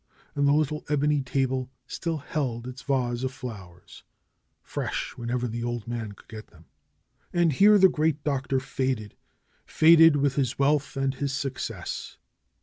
[0.33, 4.03] And the little ebony table still held its vase of flowers,
[4.63, 6.65] fresh whenever the old man could get them.
[7.31, 9.15] And here the great Doctor faded;
[9.63, 12.17] faded with his wealth and his success.